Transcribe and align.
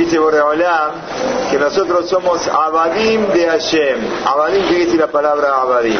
dice 0.00 0.18
Boreolam 0.18 0.92
que 1.50 1.58
nosotros 1.58 2.08
somos 2.08 2.46
Abadim 2.48 3.26
de 3.32 3.46
Hashem. 3.46 3.98
Abadim, 4.24 4.66
¿qué 4.68 4.74
dice 4.86 4.96
la 4.96 5.08
palabra 5.08 5.60
Abadim? 5.60 5.98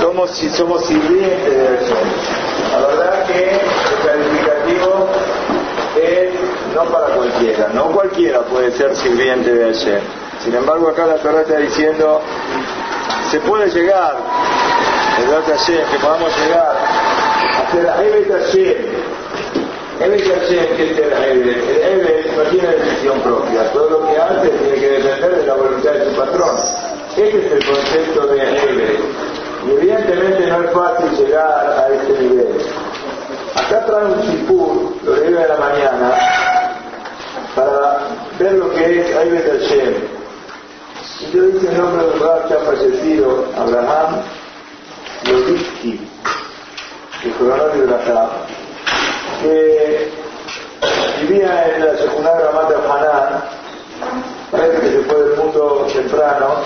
Somos, 0.00 0.30
somos 0.30 0.84
sirvientes 0.84 1.54
de 1.54 1.68
Hashem. 1.68 2.08
La 2.72 2.86
verdad 2.86 3.26
que 3.26 3.50
el 3.50 4.06
calificativo 4.06 5.08
es 5.96 6.74
no 6.74 6.84
para 6.84 7.06
cualquiera, 7.14 7.68
no 7.72 7.84
cualquiera 7.86 8.40
puede 8.42 8.72
ser 8.72 8.94
sirviente 8.96 9.54
de 9.54 9.72
Hashem. 9.72 10.00
Sin 10.44 10.54
embargo, 10.54 10.88
acá 10.88 11.06
la 11.06 11.16
Torah 11.16 11.40
está 11.40 11.56
diciendo, 11.56 12.20
se 13.30 13.40
puede 13.40 13.70
llegar, 13.70 14.16
el 15.18 15.44
Hashem, 15.44 15.90
que 15.90 15.98
podamos 15.98 16.30
llegar 16.38 16.76
a 17.56 17.72
ser 17.72 17.86
Hashem, 17.86 19.07
Hashem, 19.98 20.76
que 20.76 20.92
es 20.92 20.98
el 20.98 21.12
Evet. 21.12 22.26
El 22.28 22.36
no 22.36 22.42
tiene 22.50 22.68
decisión 22.68 23.20
propia. 23.20 23.72
Todo 23.72 23.90
lo 23.90 24.08
que 24.08 24.16
hace 24.16 24.48
tiene 24.48 24.74
que 24.74 24.88
depender 24.90 25.40
de 25.40 25.46
la 25.46 25.54
voluntad 25.54 25.92
de 25.92 26.04
su 26.04 26.16
patrón. 26.16 26.56
Este 27.16 27.46
es 27.46 27.52
el 27.52 27.66
concepto 27.66 28.26
de 28.28 28.40
Evet. 28.40 29.00
Y 29.66 29.70
evidentemente 29.72 30.46
no 30.46 30.62
es 30.62 30.70
fácil 30.70 31.18
llegar 31.18 31.76
a 31.78 31.94
este 31.94 32.22
nivel. 32.22 32.58
Acá 33.56 33.86
trae 33.86 34.04
un 34.04 34.22
chipur, 34.22 34.92
lo 35.02 35.12
de 35.14 35.30
de 35.30 35.48
la 35.48 35.56
mañana, 35.56 36.14
para 37.56 37.98
ver 38.38 38.52
lo 38.52 38.70
que 38.70 39.00
es 39.00 39.16
Evet 39.16 39.60
Hashem. 39.60 39.94
Y 41.20 41.36
yo 41.36 41.42
dice 41.42 41.68
el 41.68 41.78
nombre 41.78 42.06
de 42.06 42.12
un 42.12 42.20
rab 42.20 42.52
ha 42.52 42.64
fallecido, 42.64 43.46
Abraham 43.56 44.22
Loditsky, 45.24 46.08
el 47.24 47.32
coronel 47.32 47.80
de 47.80 47.86
Brajá, 47.86 48.30
que 49.42 50.10
vivía 51.20 51.74
en 51.76 51.86
la 51.86 51.96
secundaria 51.96 52.50
Mata 52.52 52.74
Hanan, 52.88 53.44
parece 54.50 54.80
que 54.80 54.90
se 54.90 55.00
fue 55.02 55.22
del 55.24 55.36
mundo 55.36 55.86
temprano. 55.92 56.64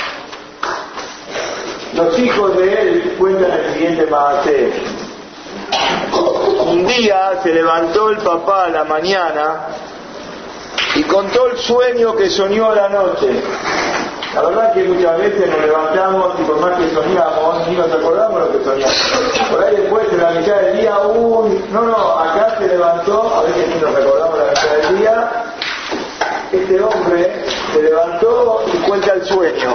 Los 1.95 2.19
hijos 2.19 2.57
de 2.57 2.81
él 2.81 3.17
cuentan 3.19 3.51
el 3.51 3.73
siguiente 3.75 4.07
maase. 4.07 4.73
Un 6.67 6.87
día 6.87 7.41
se 7.43 7.53
levantó 7.53 8.11
el 8.11 8.19
papá 8.19 8.65
a 8.65 8.69
la 8.69 8.85
mañana 8.85 9.67
y 10.95 11.03
contó 11.05 11.49
el 11.49 11.59
sueño 11.59 12.17
que 12.17 12.31
soñó 12.31 12.71
a 12.71 12.75
la 12.75 12.89
noche. 12.89 13.29
La 14.35 14.43
verdad 14.43 14.73
que 14.73 14.85
muchas 14.85 15.19
veces 15.19 15.47
nos 15.47 15.61
levantamos 15.61 16.41
y 16.41 16.45
por 16.45 16.59
más 16.61 16.79
que 16.79 16.89
soñamos, 16.95 17.69
ni 17.69 17.77
nos 17.77 17.93
acordamos 17.93 18.41
lo 18.41 18.53
que 18.53 18.65
soñamos. 18.65 19.13
Por 19.51 19.63
ahí 19.63 19.77
después, 19.77 20.11
en 20.11 20.23
la 20.23 20.31
mitad 20.31 20.57
del 20.57 20.81
día, 20.81 20.99
uy, 21.07 21.65
no, 21.71 21.83
no, 21.83 22.19
acá 22.19 22.57
se 22.59 22.67
levantó, 22.67 23.35
a 23.35 23.43
veces 23.43 23.69
ni 23.69 23.81
nos 23.81 23.95
recordamos 23.95 24.39
la 24.39 24.47
mitad 24.47 24.89
del 24.89 24.99
día, 24.99 25.45
este 26.51 26.81
hombre 26.81 27.45
se 27.75 27.83
levantó 27.83 28.65
y 28.73 28.77
cuenta 28.89 29.13
el 29.13 29.25
sueño. 29.25 29.75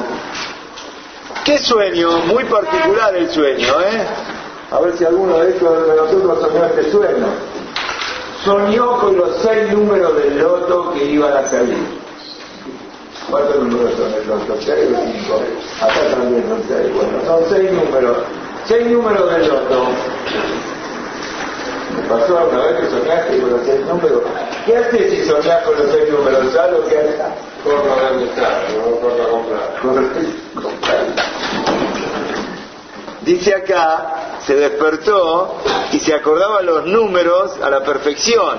¿Qué 1.46 1.60
sueño? 1.60 2.20
Muy 2.26 2.44
particular 2.46 3.16
el 3.16 3.30
sueño, 3.30 3.82
¿eh? 3.82 4.06
A 4.72 4.80
ver 4.80 4.98
si 4.98 5.06
alguno 5.06 5.38
de, 5.38 5.52
estos, 5.52 5.88
de 5.88 5.96
nosotros 5.96 6.40
soñó 6.42 6.66
este 6.66 6.92
sueño. 6.92 7.28
Soñó 8.44 9.00
con 9.00 9.18
los 9.18 9.38
seis 9.42 9.72
números 9.72 10.16
del 10.18 10.40
loto 10.40 10.94
que 10.94 11.06
iban 11.06 11.38
a 11.38 11.48
salir. 11.48 12.07
¿Cuántos 13.30 13.58
números 13.58 13.94
son 13.97 14.14
el 14.14 14.28
loto? 14.28 14.56
¿Seis 14.61 14.89
o 14.89 15.02
cinco? 15.06 15.42
Acá 15.81 16.16
también 16.16 16.47
son 16.47 16.64
seis. 16.67 16.94
Bueno, 16.94 17.25
son 17.25 17.44
seis 17.50 17.72
números. 17.72 18.17
Seis 18.66 18.88
números 18.88 19.31
del 19.31 19.47
loto. 19.47 19.88
Me 21.95 22.02
pasó 22.08 22.48
una 22.50 22.66
vez 22.66 22.80
que 22.80 22.89
soñaste 22.89 23.39
con 23.39 23.50
los 23.52 23.61
seis 23.66 23.81
números. 23.86 24.22
¿Qué 24.66 24.78
haces 24.78 25.11
si 25.11 25.25
soñás 25.25 25.64
con 25.64 25.78
los 25.78 25.92
seis 25.92 26.09
números? 26.09 26.53
¿Sabes 26.53 26.72
lo 26.72 26.88
que 26.88 26.98
haces? 26.98 27.16
Corro 27.64 27.92
a 27.92 27.95
gastar, 27.95 28.64
no 28.78 28.95
corro 29.02 29.23
a 29.23 29.30
comprar. 29.81 31.08
Dice 33.23 33.55
acá, 33.55 34.37
se 34.45 34.55
despertó 34.55 35.58
y 35.92 35.99
se 35.99 36.14
acordaba 36.14 36.61
los 36.61 36.86
números 36.86 37.60
a 37.61 37.70
la 37.70 37.83
perfección. 37.83 38.58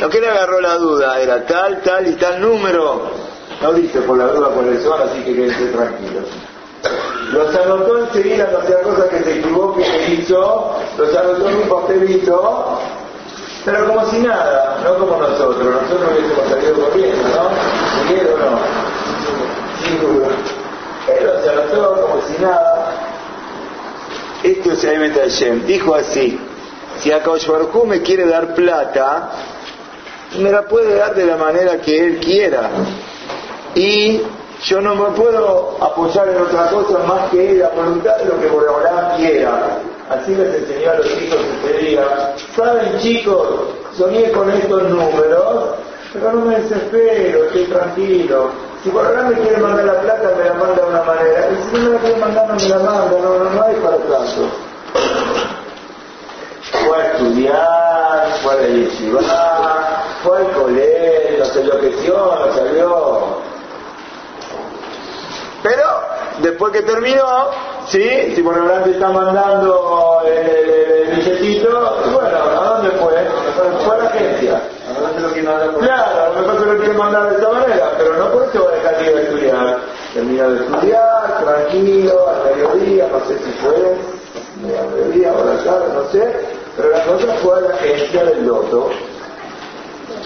No 0.00 0.08
que 0.08 0.20
le 0.20 0.28
agarró 0.28 0.60
la 0.60 0.76
duda, 0.76 1.20
era 1.20 1.44
tal, 1.44 1.82
tal 1.82 2.06
y 2.06 2.12
tal 2.14 2.40
número. 2.40 3.25
No 3.62 3.72
dice 3.72 4.00
por 4.02 4.18
la 4.18 4.26
duda 4.26 4.48
cuáles 4.48 4.82
son, 4.82 5.00
así 5.02 5.22
que 5.22 5.34
quédense 5.34 5.66
tranquilos. 5.66 6.24
Los 7.32 7.56
anotó 7.56 7.98
enseguida, 7.98 8.48
sea 8.66 8.80
cosa 8.82 9.08
que 9.08 9.18
se 9.20 9.38
equivoque, 9.38 9.82
que 9.82 10.14
hizo, 10.14 10.76
los 10.96 11.16
anotó 11.16 11.48
en 11.48 11.56
un 11.56 11.68
papelito, 11.68 12.78
pero 13.64 13.86
como 13.88 14.06
si 14.06 14.18
nada, 14.18 14.78
no 14.84 14.96
como 14.96 15.16
nosotros. 15.16 15.56
Nosotros 15.58 16.10
hubiésemos 16.12 16.48
salido 16.48 16.74
corriendo, 16.74 17.28
¿no? 17.28 18.08
¿Miguel 18.08 18.28
o 18.28 18.38
no? 18.38 18.58
Sin 19.82 20.00
duda. 20.00 20.28
Él 21.08 21.26
los 21.26 21.48
anotó 21.48 22.02
como 22.02 22.22
si 22.22 22.42
nada. 22.42 22.92
Esto 24.44 24.72
es 24.72 24.84
el 24.84 25.12
Hashem. 25.12 25.66
Dijo 25.66 25.94
así, 25.96 26.38
si 27.00 27.10
Akaosh 27.10 27.48
Baruj 27.48 27.84
me 27.86 28.02
quiere 28.02 28.26
dar 28.26 28.54
plata, 28.54 29.30
me 30.38 30.52
la 30.52 30.62
puede 30.62 30.94
dar 30.94 31.16
de 31.16 31.26
la 31.26 31.36
manera 31.36 31.80
que 31.80 31.98
él 31.98 32.18
quiera 32.18 32.70
y 33.76 34.22
yo 34.64 34.80
no 34.80 34.94
me 34.94 35.10
puedo 35.10 35.76
apoyar 35.82 36.28
en 36.30 36.40
otra 36.40 36.66
cosa 36.70 36.98
más 37.00 37.30
que 37.30 37.56
la 37.56 37.68
voluntad 37.68 38.16
de 38.16 38.24
lo 38.24 38.40
que 38.40 38.46
Boreolán 38.46 39.16
quiera. 39.18 39.78
Así 40.08 40.34
les 40.34 40.54
enseñó 40.54 40.92
a 40.92 40.94
los 40.94 41.06
hijos 41.06 41.38
este 41.40 41.78
día. 41.84 42.34
¿Saben 42.56 42.98
chicos? 43.00 43.46
Soñé 43.98 44.30
con 44.32 44.50
estos 44.50 44.82
números, 44.84 45.74
pero 46.10 46.32
no 46.32 46.46
me 46.46 46.58
desespero, 46.58 47.44
estoy 47.44 47.64
tranquilo. 47.64 48.50
Si 48.82 48.88
Boreolán 48.88 49.28
me 49.28 49.40
quiere 49.40 49.58
mandar 49.58 49.84
la 49.84 50.00
plata, 50.00 50.32
me 50.38 50.44
la 50.44 50.54
manda 50.54 50.82
de 50.82 50.88
una 50.88 51.02
manera. 51.02 51.48
Y 51.50 51.76
si 51.76 51.82
no 51.82 51.90
me 51.90 51.94
la 51.94 52.00
quiere 52.00 52.16
mandar, 52.16 52.48
no 52.48 52.54
me 52.54 52.68
la 52.68 52.78
manda. 52.78 53.18
No, 53.20 53.38
no, 53.38 53.50
no 53.50 53.62
hay 53.62 53.74
para 53.74 53.96
tanto. 53.98 54.48
Fue 56.86 56.96
a 56.96 57.12
estudiar, 57.12 58.38
fue 58.42 58.52
a 58.52 58.56
la 58.56 58.68
yeshiva, 58.68 59.20
fue 60.24 60.38
al 60.38 60.52
colegio, 60.52 61.44
se 61.44 61.60
enloqueció, 61.60 62.16
no 62.16 62.54
salió 62.54 63.45
pero 65.66 65.82
después 66.42 66.72
que 66.72 66.82
terminó, 66.82 67.50
¿sí? 67.88 68.34
Si 68.36 68.42
por 68.42 68.54
ejemplo 68.54 68.92
está 68.92 69.10
mandando 69.10 70.22
el, 70.24 71.16
billetito, 71.16 71.68
bueno, 72.12 72.38
¿a 72.38 72.76
dónde 72.76 72.90
fue? 72.90 73.14
Fue 73.84 73.94
a 73.94 73.98
la 73.98 74.08
agencia. 74.08 74.62
Claro, 75.80 76.22
a 76.22 76.28
lo 76.28 76.40
mejor 76.40 76.60
se 76.60 76.66
lo 76.66 76.78
quiere 76.78 76.94
mandar 76.94 77.30
de 77.30 77.36
esta 77.36 77.52
manera, 77.52 77.90
pero 77.98 78.16
no 78.16 78.32
por 78.32 78.44
eso 78.44 78.64
va 78.64 78.70
a 78.70 78.74
dejar 78.74 78.98
de 78.98 79.22
estudiar. 79.22 79.78
Terminó 80.14 80.50
de 80.50 80.64
estudiar, 80.64 81.44
tranquilo, 81.44 82.28
al 82.28 82.56
mediodía, 82.56 83.08
no 83.08 83.20
sé 83.26 83.38
si 83.38 83.50
fue, 83.52 83.96
mediodía 84.62 85.32
o 85.32 85.44
la 85.44 85.64
tarde, 85.64 85.92
no 85.92 86.04
sé, 86.10 86.46
pero 86.76 86.90
la 86.90 87.04
cosa 87.04 87.32
fue 87.42 87.58
a 87.58 87.60
la 87.60 87.74
agencia 87.74 88.24
del 88.24 88.46
loto 88.46 88.90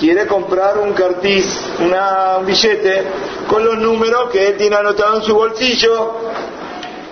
quiere 0.00 0.27
comprar 0.27 0.78
un 0.78 0.94
cartiz, 0.94 1.44
una, 1.78 2.38
un 2.38 2.47
billete 2.47 3.05
con 3.47 3.62
los 3.62 3.77
números 3.77 4.31
que 4.31 4.49
él 4.49 4.56
tiene 4.56 4.75
anotado 4.77 5.19
en 5.19 5.22
su 5.22 5.34
bolsillo. 5.34 6.15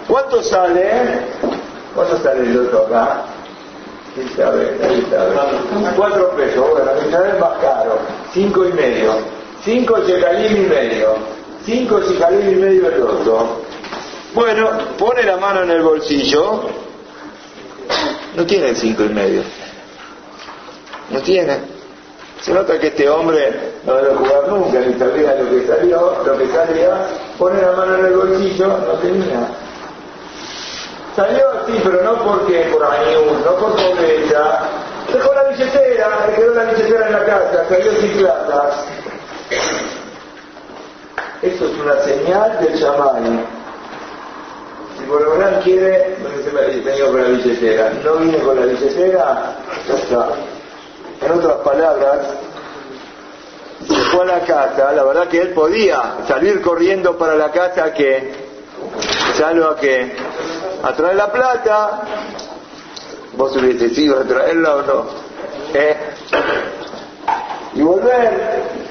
¿Cuánto 0.09 0.43
sale? 0.43 0.91
¿Cuánto 1.95 2.19
sale 2.23 2.41
el 2.41 2.59
otro 2.67 2.87
acá? 2.87 3.25
¿Quién 4.15 4.31
sabe? 4.35 4.79
Cuatro 5.95 6.31
pesos, 6.31 6.71
bueno, 6.71 6.91
cada 7.11 7.23
vez 7.25 7.39
más 7.39 7.59
caro. 7.59 7.99
Cinco 8.33 8.65
y 8.67 8.73
medio. 8.73 9.13
Cinco 9.63 9.99
shecalim 9.99 10.65
y 10.65 10.67
medio. 10.67 11.17
Cinco 11.67 12.01
shecalim 12.01 12.51
y 12.51 12.55
medio 12.55 12.89
el 12.89 13.03
otro. 13.03 13.61
Bueno, 14.35 14.71
pone 14.97 15.23
la 15.25 15.37
mano 15.37 15.63
en 15.63 15.71
el 15.73 15.83
bolsillo. 15.83 16.63
No 18.35 18.47
tiene 18.47 18.75
cinco 18.75 19.05
y 19.05 19.09
medio. 19.11 19.43
No 21.11 21.21
tiene. 21.21 21.78
Se 22.41 22.53
nota 22.53 22.79
que 22.79 22.87
este 22.87 23.09
hombre 23.09 23.73
no 23.85 23.97
debe 23.97 24.15
jugar 24.15 24.49
nunca, 24.49 24.79
ni 24.81 24.95
sabía 24.99 25.35
lo 25.35 25.51
que 25.51 25.67
salió, 25.67 26.23
lo 26.25 26.39
que 26.39 26.47
salía, 26.49 26.91
pone 27.37 27.61
la 27.61 27.73
mano 27.73 27.99
en 27.99 28.07
el 28.07 28.13
bolsillo, 28.13 28.69
no 28.69 28.93
tenía. 29.01 29.49
Salió 31.17 31.49
así, 31.51 31.81
pero 31.83 32.03
no 32.03 32.15
porque 32.23 32.71
por 32.73 32.85
años, 32.85 33.25
no 33.45 33.57
por 33.57 33.73
pobreza. 33.73 34.61
Dejó 35.13 35.35
la 35.35 35.45
billetera, 35.45 36.27
le 36.29 36.35
quedó 36.35 36.55
la 36.55 36.65
billetera 36.65 37.07
en 37.07 37.13
la 37.13 37.25
casa, 37.25 37.65
salió 37.69 37.93
sin 37.97 38.13
plata. 38.19 38.71
Eso 41.43 41.65
es 41.65 41.79
una 41.79 42.01
señal 42.03 42.59
del 42.61 42.81
chamán. 42.81 43.45
Si 44.97 45.05
Borobrán 45.07 45.61
quiere, 45.63 46.17
vengo 46.85 47.11
con 47.11 47.21
la 47.23 47.29
billetera. 47.29 47.93
No 48.05 48.15
viene 48.15 48.39
con 48.39 48.61
la 48.61 48.67
billetera, 48.67 49.57
ya 49.89 49.95
está. 49.95 50.29
En 51.21 51.33
otras 51.33 51.57
palabras, 51.59 52.19
se 53.87 53.95
fue 53.95 54.23
a 54.23 54.27
la 54.27 54.41
casa, 54.41 54.93
la 54.93 55.05
verdad 55.05 55.29
que 55.29 55.41
él 55.41 55.49
podía 55.51 56.19
salir 56.27 56.61
corriendo 56.61 57.17
para 57.17 57.35
la 57.35 57.51
casa 57.51 57.93
que, 57.93 58.35
salvo 59.37 59.67
a 59.67 59.77
que, 59.77 60.17
a 60.83 60.93
traer 60.95 61.17
la 61.17 61.33
plata, 61.33 62.03
vos 63.37 63.57
hubiese 63.57 63.87
ido 64.01 64.21
a 64.21 64.25
traerla 64.25 64.77
o 64.77 64.83
no, 64.83 65.07
¿Eh? 65.75 65.97
y 67.75 67.83
volver. 67.83 68.89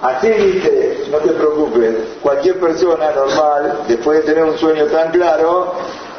Así 0.00 0.28
dice, 0.28 1.06
no 1.10 1.18
te 1.18 1.30
preocupes, 1.30 1.94
cualquier 2.22 2.60
persona 2.60 3.10
normal, 3.10 3.80
después 3.88 4.18
de 4.18 4.32
tener 4.32 4.44
un 4.44 4.56
sueño 4.56 4.86
tan 4.86 5.10
claro, 5.10 5.74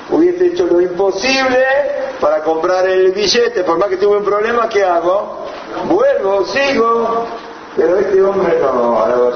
hubiese 0.09 0.47
hecho 0.47 0.65
lo 0.65 0.81
imposible 0.81 1.65
para 2.19 2.43
comprar 2.43 2.85
el 2.89 3.11
billete, 3.13 3.63
por 3.63 3.77
más 3.77 3.87
que 3.87 3.95
tuve 3.95 4.17
un 4.17 4.25
problema, 4.25 4.67
¿qué 4.67 4.83
hago? 4.83 5.45
Vuelvo, 5.87 6.45
sigo, 6.45 7.25
pero 7.75 7.97
este 7.97 8.21
hombre 8.21 8.59
no, 8.59 9.03
algo 9.03 9.31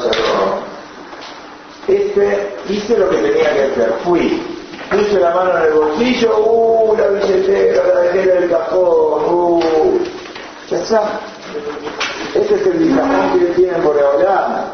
Este 1.87 2.55
hice 2.69 2.97
lo 2.97 3.09
que 3.09 3.17
tenía 3.17 3.53
que 3.53 3.63
hacer, 3.63 3.93
fui, 4.03 4.41
puse 4.91 5.19
la 5.19 5.33
mano 5.33 5.57
en 5.57 5.63
el 5.63 5.73
bolsillo, 5.73 6.37
uh, 6.37 6.97
la 6.97 7.07
billetera, 7.07 7.83
la 7.87 8.11
billetera 8.11 8.39
del 8.41 8.49
cajón, 8.49 9.25
uh, 9.33 9.63
ya 10.69 10.77
está. 10.77 11.19
Este 12.33 12.55
es 12.55 12.65
el 12.67 12.73
bisamón 12.73 13.39
que 13.39 13.45
tienen 13.53 13.81
por 13.81 13.99
ahora. 13.99 14.65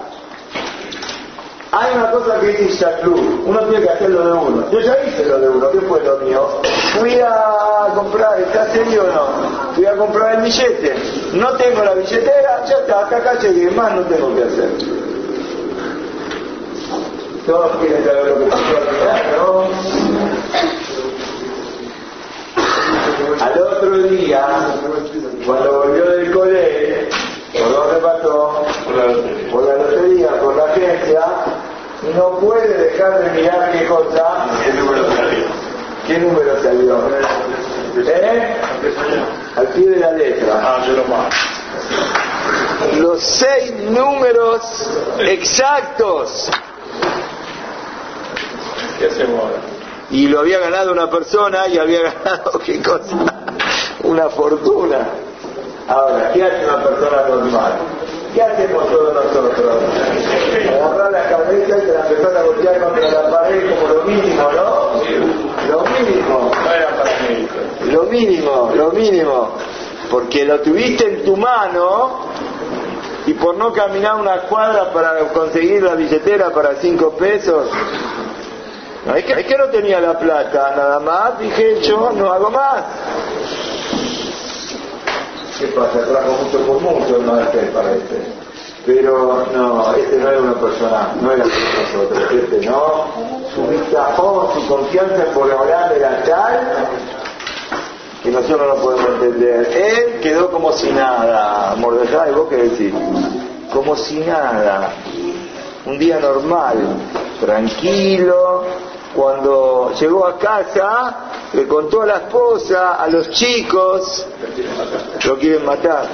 Hay 1.72 1.96
una 1.96 2.12
cosa 2.12 2.40
que 2.40 2.48
dice 2.48 2.78
Jacques 2.80 3.06
uno 3.06 3.60
tiene 3.68 3.84
que 3.84 3.90
hacer 3.90 4.10
lo 4.10 4.26
de 4.26 4.34
uno. 4.34 4.72
Yo 4.72 4.80
ya 4.80 4.98
hice 5.06 5.26
lo 5.26 5.40
de 5.40 5.50
uno, 5.50 5.70
¿qué 5.72 5.82
fue 5.82 6.04
lo 6.04 6.18
mío? 6.20 6.62
Fui 7.00 7.18
a 7.22 7.94
comprar, 7.96 8.42
¿está 8.42 8.72
serio 8.74 9.04
o 9.04 9.08
no? 9.08 9.74
Fui 9.74 9.86
a 9.86 9.96
comprar 9.96 10.36
el 10.36 10.42
billete. 10.42 10.96
No 11.34 11.54
tengo 11.54 11.84
la 11.84 11.94
billetera, 11.94 12.66
ya 12.66 12.76
está, 12.76 13.06
acá 13.06 13.18
acá 13.18 13.40
llegué, 13.40 13.72
más 13.72 13.94
no 13.94 14.02
tengo 14.02 14.36
que 14.36 14.44
hacer. 14.44 14.70
Todos 17.46 17.78
quieren 17.78 18.04
saber 18.04 18.26
lo 18.26 18.40
que 18.40 18.46
pasó 18.46 18.78
al 18.78 19.38
¿no? 19.38 19.70
Al 23.46 23.62
otro 23.62 23.98
día, 24.04 24.46
cuando 25.46 25.72
volvió 25.72 26.06
del 26.06 26.32
colegio, 26.32 26.98
¿por 27.54 27.72
dónde 27.72 28.00
pasó? 28.02 28.66
Por 29.52 29.66
la 29.66 29.76
lotería, 29.76 30.28
por 30.42 30.56
la 30.58 30.66
agencia, 30.66 31.22
no 32.14 32.40
puede 32.40 32.92
dejar 32.92 33.24
de 33.24 33.42
mirar 33.42 33.72
qué 33.72 33.86
cosa. 33.88 34.46
¿Qué 36.10 36.18
número 36.18 36.60
salió? 36.64 36.98
¿Eh? 37.98 38.56
Al 39.56 39.68
pie 39.68 39.90
de 39.92 39.98
la 39.98 40.12
letra. 40.14 40.60
Ah. 40.60 41.30
Los 42.98 43.22
seis 43.22 43.76
números 43.92 44.90
exactos. 45.20 46.50
¿Qué 48.98 49.06
hacemos 49.06 49.40
ahora? 49.40 49.58
Y 50.10 50.28
lo 50.30 50.40
había 50.40 50.58
ganado 50.58 50.94
una 50.94 51.12
persona 51.12 51.68
y 51.68 51.78
había 51.78 52.02
ganado, 52.12 52.58
¿qué 52.66 52.82
cosa? 52.82 53.16
Una 54.04 54.30
fortuna. 54.30 55.10
Ahora, 55.88 56.32
¿qué 56.34 56.44
hace 56.44 56.66
una 56.66 56.84
persona 56.86 57.28
normal? 57.28 57.74
¿Qué 58.34 58.42
hacemos 58.42 58.88
todos 58.88 59.14
nosotros? 59.14 59.84
Agarrar 60.68 61.12
la 61.12 61.30
cabeza 61.30 61.78
y 61.78 61.88
la 61.88 62.08
empezar 62.08 62.38
a 62.38 62.44
golpear 62.44 62.80
contra 62.80 63.12
la 63.12 63.30
pared 63.30 63.70
como 63.76 63.94
lo 63.94 64.04
mínimo, 64.06 64.52
¿no? 64.54 64.90
Lo 65.68 65.84
mínimo. 65.84 66.52
No 66.64 66.72
era 66.74 66.90
para 66.90 67.20
mí. 67.28 67.48
Lo 67.92 68.04
mínimo, 68.20 68.72
lo 68.76 68.92
mínimo. 68.92 69.50
Porque 70.10 70.46
lo 70.46 70.60
tuviste 70.62 71.06
en 71.06 71.24
tu 71.24 71.38
mano 71.38 72.20
y 73.26 73.34
por 73.34 73.56
no 73.56 73.72
caminar 73.72 74.16
una 74.16 74.42
cuadra 74.42 74.92
para 74.92 75.20
conseguir 75.30 75.84
la 75.84 75.96
billetera 75.96 76.50
para 76.50 76.76
cinco 76.76 77.12
pesos. 77.12 77.68
Es, 79.16 79.46
que, 79.46 79.58
no 79.58 79.66
tenía 79.66 80.00
la 80.00 80.18
plata, 80.18 80.74
nada 80.76 81.00
más 81.00 81.40
dije 81.40 81.80
yo 81.82 82.12
no 82.12 82.32
hago 82.32 82.50
más. 82.50 82.84
¿Qué 85.58 85.68
pasa? 85.68 86.06
Trajo 86.06 86.32
mucho 86.44 86.58
por 86.66 86.80
mucho 86.82 87.18
el 87.18 87.98
este. 87.98 88.40
Pero 88.86 89.46
no, 89.54 89.94
este 89.94 90.18
no 90.18 90.30
era 90.30 90.40
una 90.40 90.54
persona, 90.54 91.14
no 91.22 91.32
era 91.32 91.44
como 91.44 92.06
nosotros, 92.06 92.32
este 92.32 92.66
no. 92.66 93.06
Su 93.54 93.68
vistajón, 93.68 94.54
su 94.54 94.68
confianza 94.68 95.26
en 95.28 95.34
Boreolán 95.34 95.92
era 95.96 96.24
tal 96.24 96.88
que 98.30 98.36
nosotros 98.36 98.60
no 98.60 98.76
lo 98.76 98.82
podemos 98.82 99.10
entender. 99.10 99.68
Él 99.72 100.20
quedó 100.22 100.52
como 100.52 100.72
si 100.72 100.92
nada, 100.92 101.76
Mordecai, 101.78 102.32
¿vos 102.32 102.48
qué 102.50 102.58
decís? 102.58 102.94
Como 103.74 103.96
si 103.96 104.20
nada. 104.20 104.94
Un 105.86 105.98
día 105.98 106.20
normal, 106.20 106.78
tranquilo. 107.42 108.64
Cuando 109.16 109.92
llegó 110.00 110.28
a 110.28 110.38
casa, 110.38 111.16
le 111.54 111.68
contó 111.68 112.04
a 112.04 112.06
la 112.06 112.16
esposa, 112.18 112.96
a 112.96 113.08
los 113.08 113.32
chicos, 113.32 114.28
lo 115.26 115.38
quieren 115.40 115.66
matar. 115.66 116.08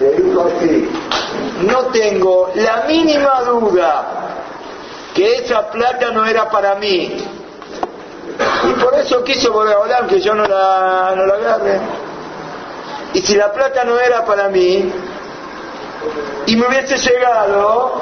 Le 0.00 0.10
dijo 0.10 0.46
así, 0.46 0.88
no 1.62 1.78
tengo 1.86 2.50
la 2.56 2.84
mínima 2.88 3.42
duda 3.42 4.06
que 5.14 5.36
esa 5.36 5.70
plata 5.70 6.10
no 6.10 6.26
era 6.26 6.50
para 6.50 6.74
mí. 6.74 7.39
Por 8.82 8.94
eso 8.94 9.22
quiso 9.24 9.52
Boreolán 9.52 10.06
que 10.06 10.20
yo 10.20 10.34
no 10.34 10.44
la, 10.46 11.12
no 11.16 11.26
la 11.26 11.34
agarre. 11.34 11.80
Y 13.12 13.20
si 13.20 13.34
la 13.34 13.52
plata 13.52 13.84
no 13.84 13.98
era 13.98 14.24
para 14.24 14.48
mí, 14.48 14.92
y 16.46 16.56
me 16.56 16.66
hubiese 16.66 16.96
llegado, 16.96 18.00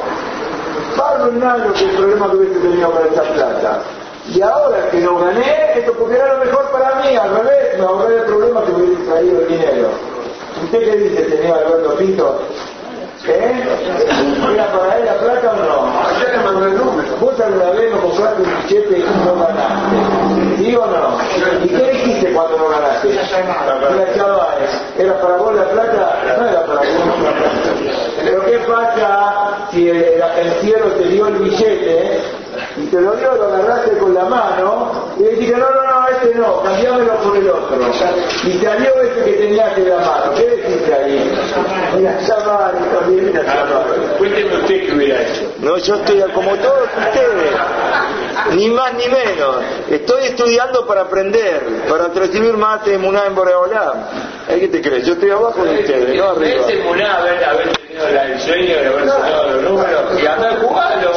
Pablo 0.97 1.33
Nalo 1.33 1.73
que 1.73 1.85
el 1.85 1.91
problema 1.91 2.31
que 2.31 2.37
hubiese 2.37 2.61
tenido 2.61 2.91
con 2.91 3.07
esa 3.13 3.23
plata. 3.23 3.83
Y 4.29 4.43
ahora 4.43 4.91
que 4.91 4.99
no 4.99 5.19
gané, 5.19 5.79
esto 5.79 5.95
porque 5.95 6.17
era 6.17 6.35
lo 6.35 6.45
mejor 6.45 6.71
para 6.71 6.97
mí, 6.97 7.17
al 7.17 7.35
revés, 7.35 7.79
me 7.79 7.85
ahorré 7.85 8.17
el 8.17 8.25
problema 8.25 8.63
que 8.63 8.73
me 8.73 8.83
hubiese 8.83 9.03
traído 9.05 9.41
el 9.41 9.49
dinero. 9.49 9.89
¿Usted 10.65 10.79
qué 10.81 10.97
dice, 10.97 11.37
señor 11.37 11.59
Alberto 11.59 11.95
Pinto? 11.97 12.41
¿Eh? 13.27 13.65
¿Era 14.55 14.73
para 14.73 14.99
él 14.99 15.05
la 15.05 15.15
plata 15.19 15.53
o 15.53 15.57
no? 15.57 16.09
Ayer 16.09 16.31
le 16.37 16.45
mandó 16.45 16.67
el 16.67 16.77
número. 16.77 17.17
¿Vos 17.21 17.41
alguna 17.41 17.71
vez 17.71 17.93
no 17.93 18.01
compraste 18.01 18.43
un 18.43 18.67
billete 18.67 18.99
y 18.99 19.03
no 19.25 19.35
ganaste? 19.35 20.38
¿Sí 20.69 20.77
o 20.77 20.85
no? 20.85 21.19
¿Y 21.65 21.69
qué 21.69 21.93
dijiste 21.93 22.31
cuando 22.35 22.59
no 22.59 22.69
ganaste? 22.69 23.09
Mira, 23.09 24.15
chavales, 24.15 24.71
¿era 24.99 25.19
para 25.19 25.37
vos 25.37 25.55
la 25.55 25.65
plata? 25.65 26.23
No 26.37 26.47
era 26.47 26.67
para 26.67 26.81
vos 26.81 27.23
la 27.23 27.33
plata. 27.33 27.51
Pero 28.23 28.45
¿qué 28.45 28.59
pasa 28.69 29.69
si 29.71 29.89
el, 29.89 29.97
el 29.97 30.53
cielo 30.61 30.85
te 30.99 31.05
dio 31.05 31.27
el 31.29 31.35
billete 31.37 32.21
y 32.77 32.87
te 32.87 33.01
lo 33.01 33.13
dio, 33.17 33.35
lo 33.35 33.45
agarraste 33.47 33.97
con 33.97 34.13
la 34.13 34.25
mano 34.25 35.09
y 35.19 35.23
le 35.23 35.31
dijiste, 35.31 35.57
no, 35.57 35.71
no, 35.71 35.83
no, 35.83 36.09
este 36.09 36.35
no, 36.39 36.63
cambiámelo 36.63 37.15
por 37.15 37.37
el 37.37 37.49
otro. 37.49 37.77
Y 38.45 38.53
salió 38.59 39.03
ese 39.03 39.25
que 39.25 39.33
tenías 39.33 39.79
en 39.79 39.89
la 39.89 39.97
mano. 39.97 40.35
¿Qué 40.37 40.47
deciste 40.47 40.95
ahí? 40.95 41.33
Mira, 41.97 42.21
llamar, 42.21 42.73
también, 42.93 43.27
mira, 43.27 43.43
llamar. 43.43 43.85
Cuénteme 44.19 44.55
usted 44.55 44.87
qué 44.87 44.93
hubiera 44.95 45.23
hecho. 45.23 45.53
No, 45.61 45.77
yo 45.79 45.95
estoy 45.95 46.21
como 46.35 46.55
todos 46.57 46.89
ni 48.55 48.69
más 48.69 48.95
ni 48.95 49.07
menos. 49.09 49.57
Estoy 49.91 50.25
estudiando 50.25 50.87
para 50.87 51.03
aprender, 51.03 51.85
para 51.89 52.09
recibir 52.09 52.57
más 52.57 52.85
de 52.85 52.99
Muná 52.99 53.27
en 53.27 53.35
Boreolá. 53.35 53.95
¿Qué 54.49 54.69
te 54.69 54.81
crees? 54.81 55.07
Yo 55.07 55.15
estoy 55.15 55.31
abajo 55.31 55.65
de 55.65 55.81
ustedes, 55.81 56.17
no 56.17 56.31
arriba. 56.31 56.67
Ese 56.67 56.83
Muná 56.83 57.17
haber, 57.17 57.73
tenido 57.73 58.09
el 58.09 58.41
sueño 58.41 58.75
de 58.75 58.87
haber 58.87 59.09
sacado 59.09 59.51
los 59.51 59.63
números 59.63 60.23
y 60.23 60.27
andar 60.27 60.61
jugando. 60.61 61.11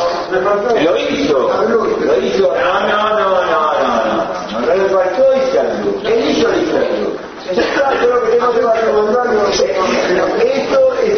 Lo 0.84 0.98
hizo, 0.98 1.66
lo 2.02 2.20
hizo. 2.22 2.56
No, 2.56 2.80
no, 2.82 3.10
no, 3.10 3.20
no, 3.20 3.46
no, 3.46 4.12
no. 4.12 4.68
No 4.68 4.76
le 4.76 4.90
faltó 4.90 5.24
Isandú. 5.36 6.02
Él 6.06 6.30
hizo 6.30 6.48
Isandú. 6.50 7.18
Que 7.52 7.56
tengo 7.58 8.54
que 8.54 8.62
recomendar 8.62 9.28
Esto 9.52 10.41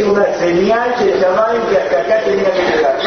es 0.03 0.09
una 0.09 0.25
señal 0.37 0.95
que 0.95 1.17
llamaban 1.19 1.61
que 1.69 1.77
hasta 1.77 1.99
acá 2.01 2.19
tenía 2.25 2.51
que 2.51 2.61
llegar. 2.61 2.97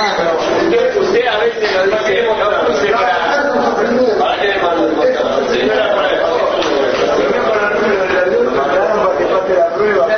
Usted, 0.62 0.96
usted 0.96 1.26
a 1.26 1.38
veces 1.38 1.76
lo 1.76 1.84
dice, 1.84 2.22
no, 2.22 2.32
usted 2.72 2.92
para... 2.92 4.36
Le 4.42 4.62
mando 4.62 5.02
el. 5.02 5.14
Señora, 5.48 5.94
para 5.94 6.10
el 6.10 6.16
Lo 8.44 8.50
mandaron 8.50 9.06
para 9.06 9.18
que 9.18 9.24
pase 9.26 9.54
la 9.54 9.68
prueba. 9.74 10.08